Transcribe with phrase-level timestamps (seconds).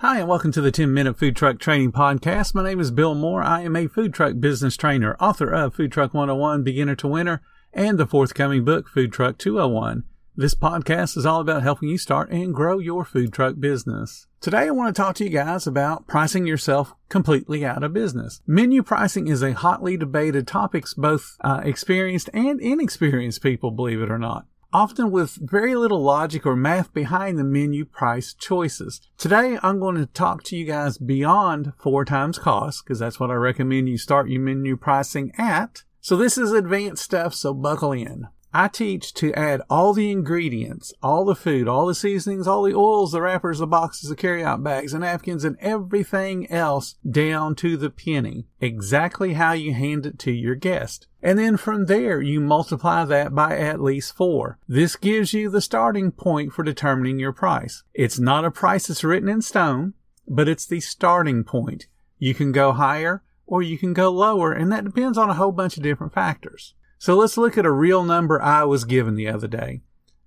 [0.00, 2.54] Hi, and welcome to the 10 Minute Food Truck Training Podcast.
[2.54, 3.42] My name is Bill Moore.
[3.42, 7.42] I am a food truck business trainer, author of Food Truck 101 Beginner to Winner
[7.72, 10.04] and the forthcoming book, Food Truck 201.
[10.36, 14.28] This podcast is all about helping you start and grow your food truck business.
[14.40, 18.40] Today, I want to talk to you guys about pricing yourself completely out of business.
[18.46, 24.12] Menu pricing is a hotly debated topic, both uh, experienced and inexperienced people, believe it
[24.12, 29.00] or not often with very little logic or math behind the menu price choices.
[29.16, 33.30] Today, I'm going to talk to you guys beyond four times cost, because that's what
[33.30, 35.84] I recommend you start your menu pricing at.
[36.00, 38.28] So this is advanced stuff, so buckle in.
[38.52, 42.74] I teach to add all the ingredients, all the food, all the seasonings, all the
[42.74, 47.76] oils, the wrappers, the boxes, the carryout bags, and napkins, and everything else down to
[47.76, 51.06] the penny, exactly how you hand it to your guest.
[51.22, 54.58] And then from there, you multiply that by at least four.
[54.66, 57.82] This gives you the starting point for determining your price.
[57.92, 59.94] It's not a price that's written in stone,
[60.26, 61.86] but it's the starting point.
[62.18, 65.52] You can go higher or you can go lower, and that depends on a whole
[65.52, 66.74] bunch of different factors.
[66.98, 69.82] So let's look at a real number I was given the other day.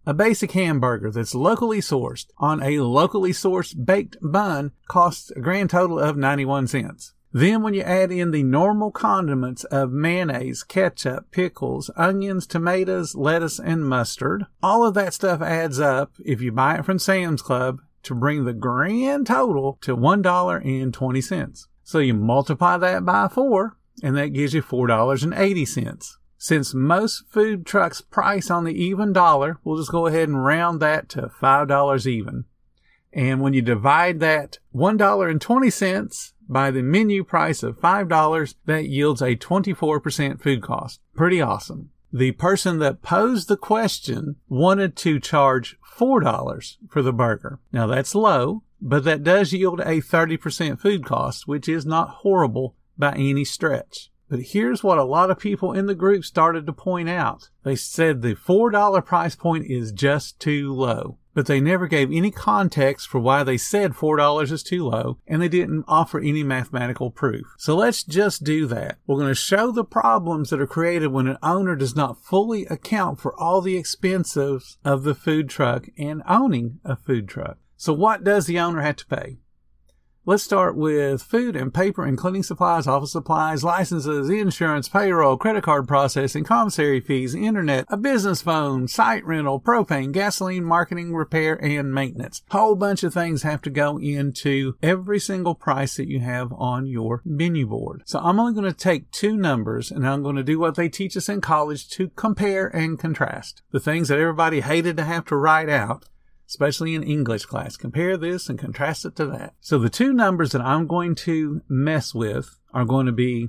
[0.06, 5.70] A basic hamburger that's locally sourced on a locally sourced baked bun costs a grand
[5.70, 7.14] total of 91 cents.
[7.34, 13.60] Then when you add in the normal condiments of mayonnaise, ketchup, pickles, onions, tomatoes, lettuce,
[13.60, 17.80] and mustard, all of that stuff adds up, if you buy it from Sam's Club,
[18.04, 21.68] to bring the grand total to $1.20.
[21.84, 26.18] So you multiply that by four, and that gives you $4.80.
[26.44, 30.80] Since most food trucks price on the even dollar, we'll just go ahead and round
[30.80, 32.46] that to $5 even.
[33.14, 39.36] And when you divide that $1.20 by the menu price of $5, that yields a
[39.36, 41.00] 24% food cost.
[41.14, 41.92] Pretty awesome.
[42.12, 47.60] The person that posed the question wanted to charge $4 for the burger.
[47.72, 52.76] Now that's low, but that does yield a 30% food cost, which is not horrible
[52.98, 54.08] by any stretch.
[54.32, 57.50] But here's what a lot of people in the group started to point out.
[57.64, 61.18] They said the $4 price point is just too low.
[61.34, 65.42] But they never gave any context for why they said $4 is too low, and
[65.42, 67.46] they didn't offer any mathematical proof.
[67.58, 69.00] So let's just do that.
[69.06, 72.66] We're going to show the problems that are created when an owner does not fully
[72.68, 77.58] account for all the expenses of the food truck and owning a food truck.
[77.76, 79.40] So what does the owner have to pay?
[80.24, 85.64] Let's start with food and paper and cleaning supplies, office supplies, licenses, insurance, payroll, credit
[85.64, 91.92] card processing, commissary fees, internet, a business phone, site rental, propane, gasoline, marketing, repair, and
[91.92, 92.44] maintenance.
[92.52, 96.86] Whole bunch of things have to go into every single price that you have on
[96.86, 98.04] your menu board.
[98.06, 100.88] So I'm only going to take two numbers and I'm going to do what they
[100.88, 103.64] teach us in college to compare and contrast.
[103.72, 106.06] The things that everybody hated to have to write out
[106.52, 107.78] especially in English class.
[107.78, 109.54] Compare this and contrast it to that.
[109.62, 113.48] So the two numbers that I'm going to mess with are going to be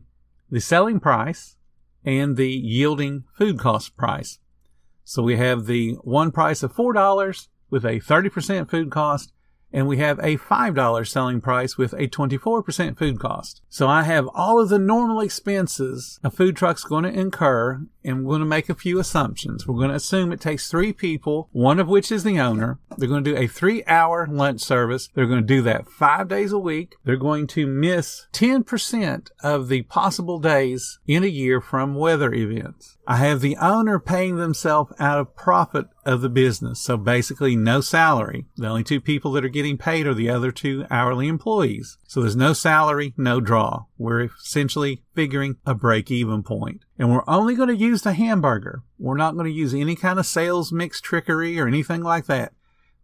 [0.48, 1.56] the selling price
[2.04, 4.38] and the yielding food cost price.
[5.02, 9.32] So we have the one price of $4 with a 30% food cost
[9.72, 13.62] and we have a $5 selling price with a 24% food cost.
[13.68, 18.24] So I have all of the normal expenses a food truck's going to incur, and
[18.24, 19.66] we're going to make a few assumptions.
[19.66, 22.78] We're going to assume it takes three people, one of which is the owner.
[22.96, 25.08] They're going to do a three hour lunch service.
[25.14, 26.96] They're going to do that five days a week.
[27.04, 32.98] They're going to miss 10% of the possible days in a year from weather events.
[33.06, 36.80] I have the owner paying themselves out of profit of the business.
[36.80, 38.46] So basically no salary.
[38.56, 41.98] The only two people that are getting paid are the other two hourly employees.
[42.06, 43.86] So there's no salary, no draw.
[43.98, 46.84] We're essentially figuring a break even point.
[46.96, 48.82] And we're only going to use the hamburger.
[48.98, 52.52] We're not going to use any kind of sales mix trickery or anything like that.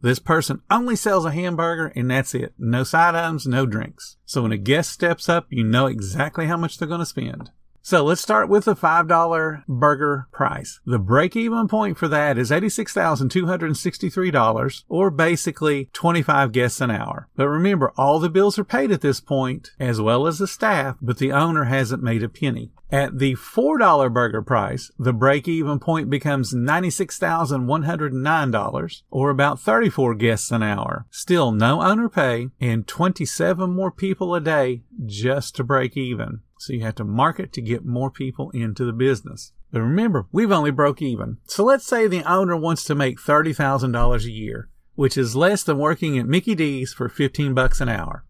[0.00, 2.54] This person only sells a hamburger and that's it.
[2.56, 4.16] No side items, no drinks.
[4.24, 7.50] So when a guest steps up, you know exactly how much they're going to spend.
[7.82, 10.78] So let's start with the $5 burger price.
[10.84, 17.28] The break even point for that is $86,263 or basically 25 guests an hour.
[17.36, 20.96] But remember, all the bills are paid at this point as well as the staff,
[21.00, 22.72] but the owner hasn't made a penny.
[22.90, 30.50] At the $4 burger price, the break even point becomes $96,109 or about 34 guests
[30.50, 31.04] an hour.
[31.10, 36.40] Still no owner pay and 27 more people a day just to break even.
[36.58, 39.52] So you have to market to get more people into the business.
[39.70, 41.38] But remember, we've only broke even.
[41.44, 45.78] So let's say the owner wants to make $30,000 a year, which is less than
[45.78, 48.24] working at Mickey D's for 15 bucks an hour.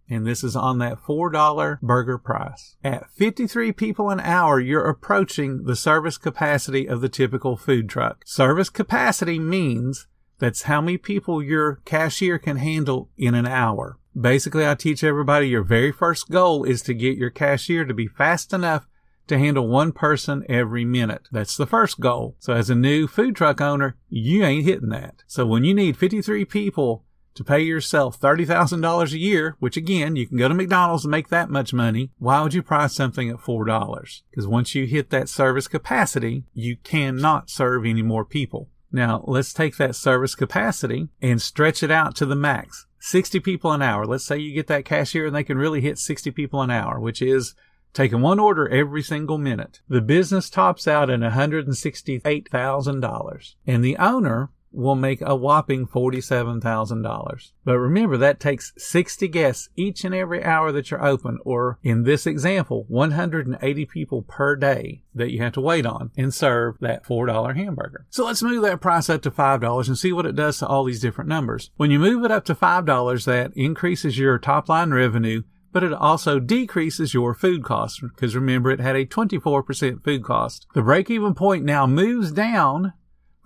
[0.10, 2.75] And this is on that $4 burger price.
[2.84, 8.22] At 53 people an hour, you're approaching the service capacity of the typical food truck.
[8.25, 10.07] Service capacity means
[10.38, 13.98] that's how many people your cashier can handle in an hour.
[14.19, 18.07] Basically, I teach everybody your very first goal is to get your cashier to be
[18.07, 18.88] fast enough
[19.28, 21.28] to handle one person every minute.
[21.31, 22.36] That's the first goal.
[22.40, 25.24] So as a new food truck owner, you ain't hitting that.
[25.28, 27.05] So when you need 53 people
[27.36, 31.30] to pay yourself $30,000 a year, which again, you can go to McDonald's and make
[31.30, 34.22] that much money, why would you price something at $4?
[34.30, 38.70] Because once you hit that service capacity, you cannot serve any more people.
[38.92, 42.88] Now, let's take that service capacity and stretch it out to the max.
[43.00, 44.06] 60 people an hour.
[44.06, 46.98] Let's say you get that cashier and they can really hit 60 people an hour,
[47.00, 47.56] which is
[47.94, 49.81] taking one order every single minute.
[49.88, 57.51] The business tops out at $168,000 and the owner will make a whopping $47,000.
[57.63, 62.04] But remember, that takes 60 guests each and every hour that you're open, or in
[62.04, 67.06] this example, 180 people per day that you have to wait on and serve that
[67.06, 68.06] $4 hamburger.
[68.10, 70.83] So let's move that price up to $5 and see what it does to all
[70.83, 71.71] these different numbers.
[71.78, 75.44] When you move it up to $5, that increases your top line revenue
[75.75, 80.66] but it also decreases your food cost because remember it had a 24% food cost.
[80.74, 82.94] The break even point now moves down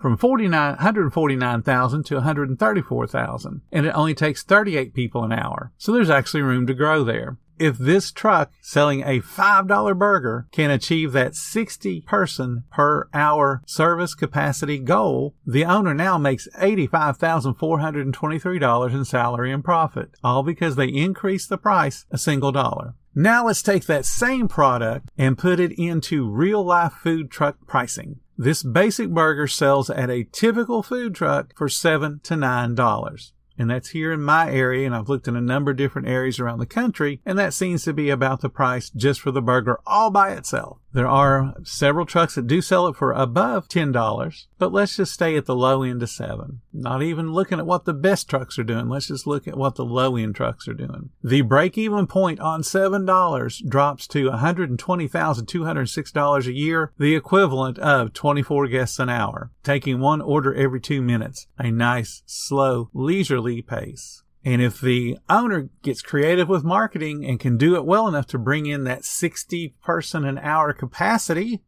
[0.00, 5.72] from 149,000 to 134,000 and it only takes 38 people an hour.
[5.76, 7.36] So there's actually room to grow there.
[7.60, 14.14] If this truck selling a $5 burger can achieve that 60 person per hour service
[14.14, 21.50] capacity goal, the owner now makes $85,423 in salary and profit, all because they increased
[21.50, 22.94] the price a single dollar.
[23.14, 28.20] Now let's take that same product and put it into real life food truck pricing.
[28.42, 33.68] This basic burger sells at a typical food truck for seven to nine dollars and
[33.68, 34.86] that's here in my area.
[34.86, 37.84] And I've looked in a number of different areas around the country, and that seems
[37.84, 40.78] to be about the price just for the burger all by itself.
[40.92, 45.36] There are several trucks that do sell it for above $10, but let's just stay
[45.36, 46.62] at the low end of seven.
[46.72, 48.88] Not even looking at what the best trucks are doing.
[48.88, 51.10] Let's just look at what the low end trucks are doing.
[51.22, 58.66] The break even point on $7 drops to $120,206 a year, the equivalent of 24
[58.66, 61.46] guests an hour, taking one order every two minutes.
[61.56, 64.24] A nice, slow, leisurely pace.
[64.44, 68.38] And if the owner gets creative with marketing and can do it well enough to
[68.38, 71.60] bring in that 60 person an hour capacity,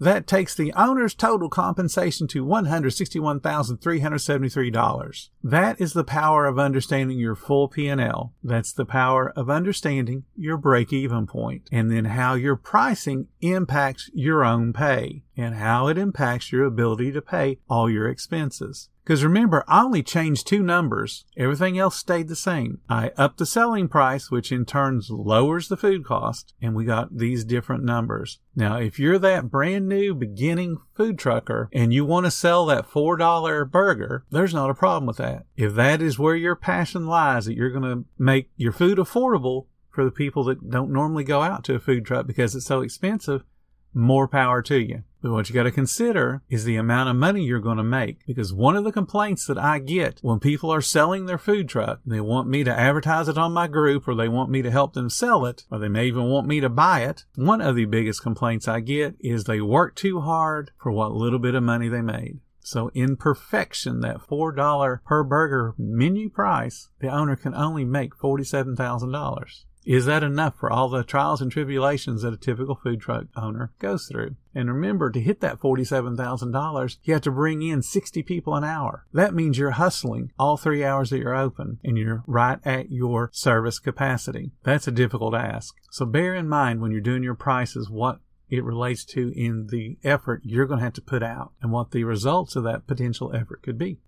[0.00, 5.28] that takes the owner's total compensation to $161,373.
[5.42, 8.34] That is the power of understanding your full P&L.
[8.42, 14.44] That's the power of understanding your break-even point and then how your pricing impacts your
[14.44, 18.88] own pay and how it impacts your ability to pay all your expenses.
[19.04, 21.26] Because remember, I only changed two numbers.
[21.36, 22.80] Everything else stayed the same.
[22.88, 27.18] I upped the selling price, which in turn lowers the food cost, and we got
[27.18, 28.38] these different numbers.
[28.56, 32.88] Now, if you're that brand new beginning food trucker and you want to sell that
[32.88, 35.44] $4 burger, there's not a problem with that.
[35.54, 39.66] If that is where your passion lies, that you're going to make your food affordable
[39.90, 42.80] for the people that don't normally go out to a food truck because it's so
[42.80, 43.44] expensive,
[43.92, 45.02] more power to you.
[45.24, 48.26] But what you got to consider is the amount of money you're going to make.
[48.26, 52.00] Because one of the complaints that I get when people are selling their food truck,
[52.04, 54.92] they want me to advertise it on my group or they want me to help
[54.92, 57.24] them sell it or they may even want me to buy it.
[57.36, 61.38] One of the biggest complaints I get is they work too hard for what little
[61.38, 62.40] bit of money they made.
[62.60, 69.64] So in perfection, that $4 per burger menu price, the owner can only make $47,000.
[69.84, 73.72] Is that enough for all the trials and tribulations that a typical food truck owner
[73.78, 74.36] goes through?
[74.54, 79.04] And remember, to hit that $47,000, you have to bring in 60 people an hour.
[79.12, 83.30] That means you're hustling all three hours that you're open and you're right at your
[83.32, 84.52] service capacity.
[84.62, 85.74] That's a difficult ask.
[85.90, 89.98] So bear in mind when you're doing your prices what it relates to in the
[90.04, 93.34] effort you're going to have to put out and what the results of that potential
[93.34, 93.98] effort could be.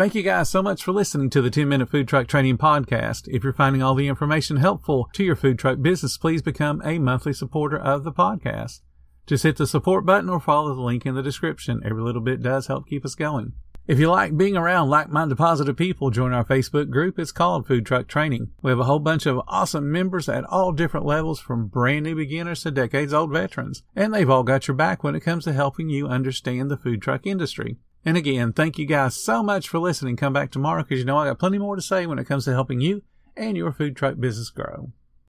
[0.00, 3.28] Thank you guys so much for listening to the 10 Minute Food Truck Training Podcast.
[3.28, 6.98] If you're finding all the information helpful to your food truck business, please become a
[6.98, 8.80] monthly supporter of the podcast.
[9.26, 11.82] Just hit the support button or follow the link in the description.
[11.84, 13.52] Every little bit does help keep us going.
[13.86, 17.18] If you like being around like-minded positive people, join our Facebook group.
[17.18, 18.52] It's called Food Truck Training.
[18.62, 22.16] We have a whole bunch of awesome members at all different levels from brand new
[22.16, 23.82] beginners to decades old veterans.
[23.94, 27.02] And they've all got your back when it comes to helping you understand the food
[27.02, 27.76] truck industry.
[28.04, 30.16] And again, thank you guys so much for listening.
[30.16, 32.46] Come back tomorrow because you know I got plenty more to say when it comes
[32.46, 33.02] to helping you
[33.36, 34.92] and your food truck business grow.